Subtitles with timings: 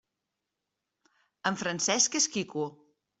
[1.49, 2.65] En Francesc és quico.